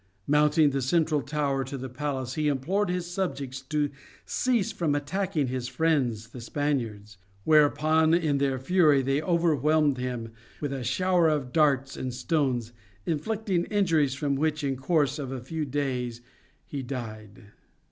[0.25, 3.91] Mounting the central tower of the palace he implored his subjects to
[4.25, 10.73] cease from attacking his friends the Spaniards, whereupon in their fury they overwhelmed him with
[10.73, 12.71] a shower of darts and stones,
[13.05, 16.21] inflicting injuries from which in course of a few days
[16.65, 17.51] he died.